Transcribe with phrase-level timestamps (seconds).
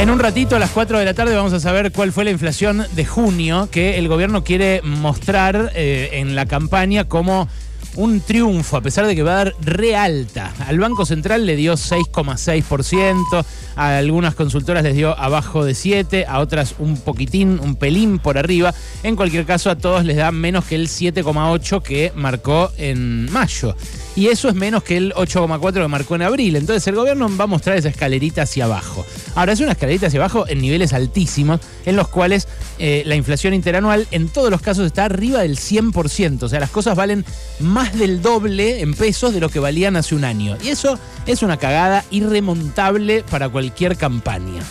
[0.00, 2.30] En un ratito, a las 4 de la tarde, vamos a saber cuál fue la
[2.30, 7.48] inflación de junio que el gobierno quiere mostrar eh, en la campaña como
[7.96, 10.54] un triunfo, a pesar de que va a dar re alta.
[10.66, 13.44] Al Banco Central le dio 6,6%,
[13.76, 18.38] a algunas consultoras les dio abajo de 7, a otras un poquitín, un pelín por
[18.38, 18.72] arriba.
[19.02, 23.76] En cualquier caso, a todos les da menos que el 7,8 que marcó en mayo
[24.16, 26.56] y eso es menos que el 8,4 que marcó en abril.
[26.56, 29.06] Entonces el gobierno va a mostrar esa escalerita hacia abajo.
[29.34, 32.48] Ahora es una escalerita hacia abajo en niveles altísimos, en los cuales
[32.78, 36.42] eh, la inflación interanual en todos los casos está arriba del 100%.
[36.42, 37.24] O sea, las cosas valen
[37.60, 40.56] más del doble en pesos de lo que valían hace un año.
[40.62, 44.62] Y eso es una cagada irremontable para cualquier campaña.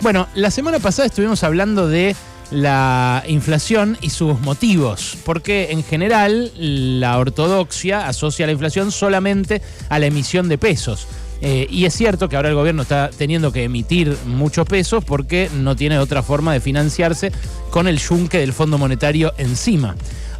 [0.00, 2.14] Bueno, la semana pasada estuvimos hablando de
[2.50, 9.98] la inflación y sus motivos, porque en general la ortodoxia asocia la inflación solamente a
[9.98, 11.06] la emisión de pesos.
[11.40, 15.50] Eh, y es cierto que ahora el gobierno está teniendo que emitir muchos pesos porque
[15.54, 17.32] no tiene otra forma de financiarse
[17.70, 19.96] con el yunque del Fondo Monetario encima.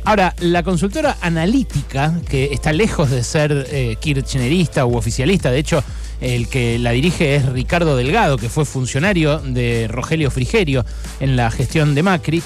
[0.07, 5.83] Ahora, la consultora analítica, que está lejos de ser eh, kirchnerista u oficialista, de hecho,
[6.21, 10.85] el que la dirige es Ricardo Delgado, que fue funcionario de Rogelio Frigerio
[11.21, 12.43] en la gestión de Macri.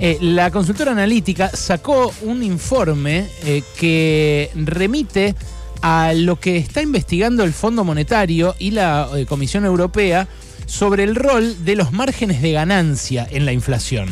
[0.00, 5.34] Eh, la consultora analítica sacó un informe eh, que remite
[5.80, 10.28] a lo que está investigando el Fondo Monetario y la Comisión Europea
[10.66, 14.08] sobre el rol de los márgenes de ganancia en la inflación.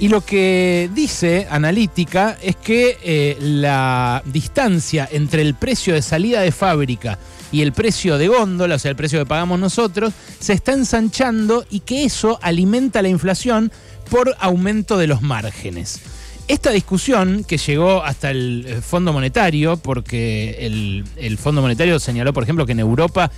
[0.00, 6.52] Y lo que dice Analítica es que la distancia entre el precio de salida de
[6.52, 7.18] fábrica
[7.52, 11.66] y el precio de góndola, o sea, el precio que pagamos nosotros, se está ensanchando
[11.68, 13.70] y que eso alimenta la inflación
[14.10, 16.00] por aumento de los márgenes.
[16.48, 20.66] Esta discusión que llegó hasta el eh, Fondo Monetario, porque
[21.16, 23.30] el, Fondo Monetario señaló, por ejemplo, que en Europa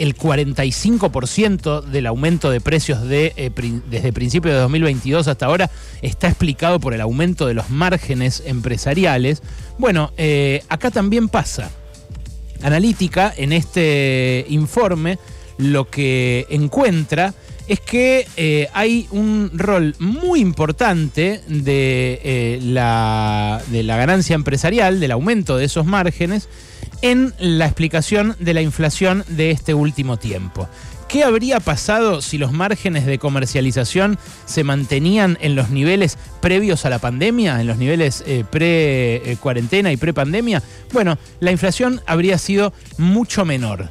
[0.00, 3.50] el 45% del aumento de precios de, eh,
[3.90, 5.70] desde principios de 2022 hasta ahora
[6.00, 9.42] está explicado por el aumento de los márgenes empresariales.
[9.76, 11.70] Bueno, eh, acá también pasa
[12.62, 15.18] analítica en este informe
[15.58, 17.34] lo que encuentra
[17.70, 24.98] es que eh, hay un rol muy importante de, eh, la, de la ganancia empresarial,
[24.98, 26.48] del aumento de esos márgenes,
[27.00, 30.68] en la explicación de la inflación de este último tiempo.
[31.06, 36.90] ¿Qué habría pasado si los márgenes de comercialización se mantenían en los niveles previos a
[36.90, 40.60] la pandemia, en los niveles eh, pre-cuarentena y pre-pandemia?
[40.92, 43.90] Bueno, la inflación habría sido mucho menor.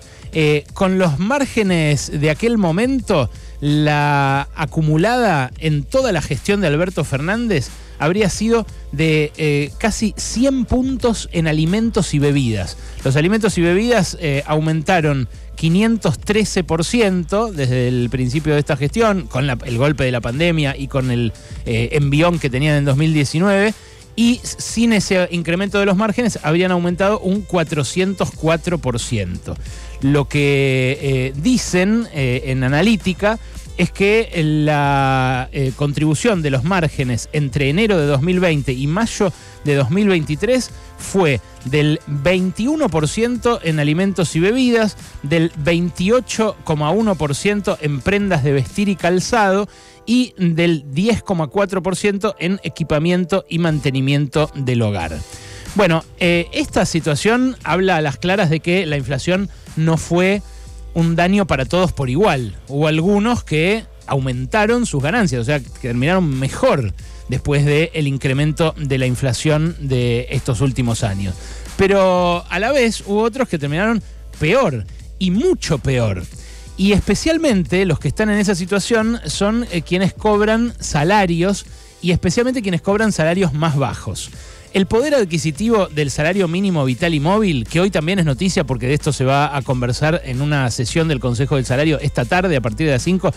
[0.73, 7.69] Con los márgenes de aquel momento, la acumulada en toda la gestión de Alberto Fernández
[7.97, 12.77] habría sido de eh, casi 100 puntos en alimentos y bebidas.
[13.03, 15.27] Los alimentos y bebidas aumentaron
[15.59, 21.11] 513% desde el principio de esta gestión, con el golpe de la pandemia y con
[21.11, 21.33] el
[21.65, 23.73] eh, envión que tenían en 2019.
[24.19, 29.56] Y sin ese incremento de los márgenes habrían aumentado un 404%.
[30.02, 33.40] Lo que eh, dicen eh, en analítica
[33.78, 39.31] es que la eh, contribución de los márgenes entre enero de 2020 y mayo
[39.63, 48.90] de 2023 fue del 21% en alimentos y bebidas, del 28,1% en prendas de vestir
[48.90, 49.69] y calzado
[50.09, 55.15] y del 10,4% en equipamiento y mantenimiento del hogar.
[55.75, 60.41] Bueno, eh, esta situación habla a las claras de que la inflación no fue
[60.95, 62.55] un daño para todos por igual.
[62.67, 66.91] Hubo algunos que aumentaron sus ganancias, o sea, que terminaron mejor
[67.27, 71.35] después del incremento de la inflación de estos últimos años.
[71.77, 74.01] Pero a la vez hubo otros que terminaron
[74.39, 74.85] peor
[75.19, 76.23] y mucho peor.
[76.79, 81.66] Y especialmente los que están en esa situación son eh, quienes cobran salarios
[82.01, 84.31] y especialmente quienes cobran salarios más bajos.
[84.72, 88.88] El poder adquisitivo del salario mínimo vital y móvil, que hoy también es noticia porque
[88.88, 92.56] de esto se va a conversar en una sesión del Consejo del Salario esta tarde
[92.56, 93.34] a partir de las 5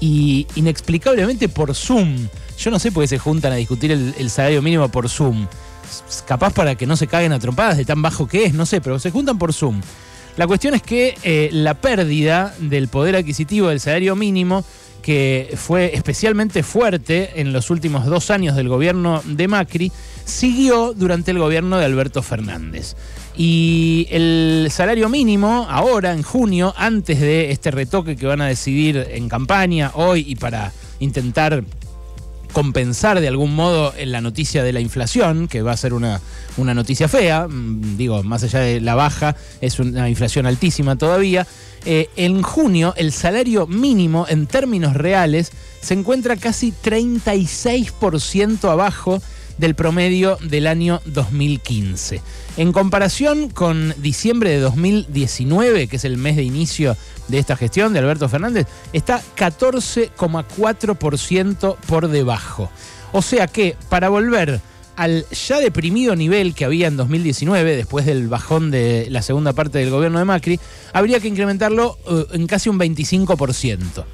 [0.00, 2.28] y inexplicablemente por Zoom.
[2.58, 5.46] Yo no sé por qué se juntan a discutir el, salario mínimo por Zoom.
[6.26, 8.80] Capaz para que no se caguen a trompadas de tan bajo que es, no sé,
[8.80, 9.82] pero se juntan por Zoom.
[10.36, 14.64] La cuestión es que eh, la pérdida del poder adquisitivo del salario mínimo
[15.06, 19.92] que fue especialmente fuerte en los últimos dos años del gobierno de Macri,
[20.24, 22.96] siguió durante el gobierno de Alberto Fernández.
[23.36, 29.06] Y el salario mínimo, ahora en junio, antes de este retoque que van a decidir
[29.12, 31.62] en campaña hoy y para intentar
[32.52, 36.20] compensar de algún modo la noticia de la inflación, que va a ser una,
[36.56, 41.46] una noticia fea, mm, digo, más allá de la baja, es una inflación altísima todavía.
[41.84, 49.22] Eh, en junio el salario mínimo en términos reales se encuentra casi 36% abajo
[49.58, 52.20] del promedio del año 2015.
[52.56, 56.96] En comparación con diciembre de 2019, que es el mes de inicio
[57.28, 62.70] de esta gestión de Alberto Fernández, está 14,4% por debajo.
[63.12, 64.60] O sea que para volver
[64.96, 69.78] al ya deprimido nivel que había en 2019, después del bajón de la segunda parte
[69.78, 70.58] del gobierno de Macri,
[70.92, 74.04] habría que incrementarlo eh, en casi un 25%.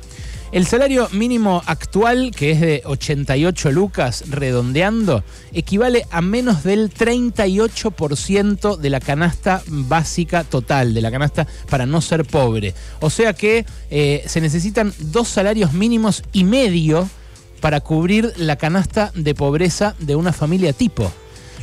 [0.53, 8.77] El salario mínimo actual, que es de 88 lucas, redondeando, equivale a menos del 38%
[8.77, 12.75] de la canasta básica total, de la canasta para no ser pobre.
[13.01, 17.09] O sea que eh, se necesitan dos salarios mínimos y medio
[17.63, 21.11] para cubrir la canasta de pobreza de una familia tipo.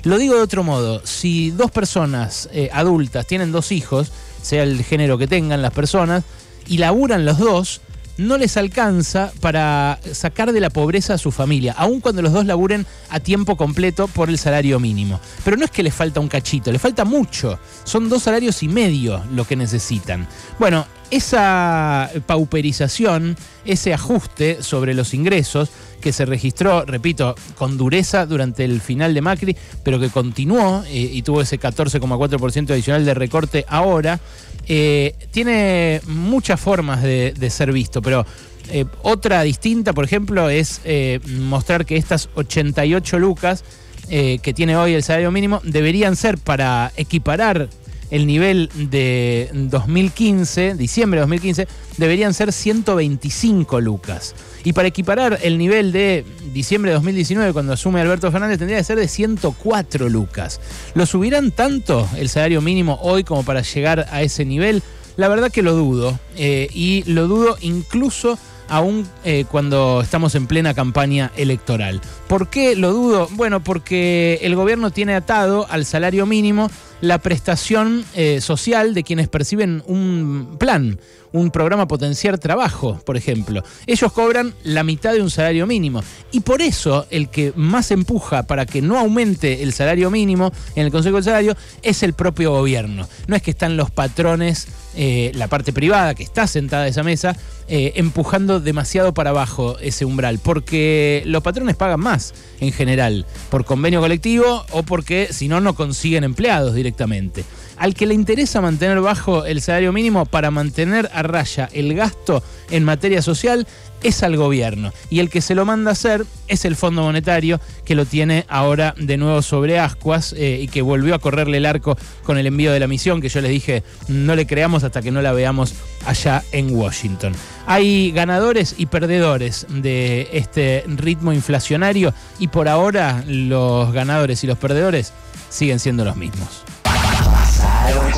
[0.01, 4.83] Lo digo de otro modo, si dos personas eh, adultas tienen dos hijos, sea el
[4.83, 6.23] género que tengan las personas,
[6.67, 7.81] y laburan los dos,
[8.19, 12.45] no les alcanza para sacar de la pobreza a su familia, aun cuando los dos
[12.45, 15.19] laburen a tiempo completo por el salario mínimo.
[15.43, 17.59] Pero no es que les falta un cachito, les falta mucho.
[17.85, 20.27] Son dos salarios y medio lo que necesitan.
[20.59, 23.35] Bueno, esa pauperización,
[23.65, 25.69] ese ajuste sobre los ingresos
[25.99, 31.09] que se registró, repito, con dureza durante el final de Macri, pero que continuó eh,
[31.13, 34.19] y tuvo ese 14,4% adicional de recorte ahora,
[34.67, 38.25] eh, tiene muchas formas de, ser visto, pero
[38.71, 40.81] eh, otra distinta, por ejemplo, es
[41.27, 43.63] mostrar que estas 88 lucas
[44.09, 47.69] que tiene hoy el salario mínimo deberían ser para equiparar
[48.11, 51.67] el nivel de 2015, diciembre de 2015,
[51.97, 54.35] deberían ser 125 lucas.
[54.63, 58.83] Y para equiparar el nivel de diciembre de 2019, cuando asume Alberto Fernández, tendría que
[58.83, 60.59] ser de 104 lucas.
[60.95, 64.83] ¿Lo subirán tanto el salario mínimo hoy como para llegar a ese nivel?
[65.15, 66.19] La verdad que lo dudo.
[66.35, 68.37] Eh, y lo dudo incluso
[68.69, 72.01] aún eh, cuando estamos en plena campaña electoral.
[72.29, 73.27] ¿Por qué lo dudo?
[73.31, 76.69] Bueno, porque el gobierno tiene atado al salario mínimo
[77.01, 80.99] la prestación eh, social de quienes perciben un plan,
[81.31, 83.63] un programa Potenciar Trabajo, por ejemplo.
[83.87, 86.03] Ellos cobran la mitad de un salario mínimo.
[86.31, 90.85] Y por eso el que más empuja para que no aumente el salario mínimo en
[90.85, 93.07] el Consejo de Salario es el propio gobierno.
[93.27, 97.03] No es que están los patrones, eh, la parte privada que está sentada a esa
[97.03, 97.35] mesa,
[97.67, 102.18] eh, empujando demasiado para abajo ese umbral, porque los patrones pagan más
[102.59, 107.43] en general, por convenio colectivo o porque si no, no consiguen empleados directamente.
[107.79, 112.43] Al que le interesa mantener bajo el salario mínimo para mantener a raya el gasto
[112.69, 113.65] en materia social
[114.03, 114.91] es al gobierno.
[115.09, 118.45] Y el que se lo manda a hacer es el Fondo Monetario, que lo tiene
[118.49, 122.47] ahora de nuevo sobre ascuas eh, y que volvió a correrle el arco con el
[122.47, 125.31] envío de la misión, que yo les dije no le creamos hasta que no la
[125.31, 125.73] veamos
[126.05, 127.33] allá en Washington.
[127.65, 134.57] Hay ganadores y perdedores de este ritmo inflacionario y por ahora los ganadores y los
[134.57, 135.13] perdedores
[135.49, 136.63] siguen siendo los mismos.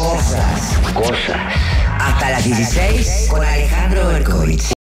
[0.01, 0.79] Cosas.
[0.95, 1.37] Cosas.
[1.99, 4.73] Hasta las 16 con Alejandro Berkovich.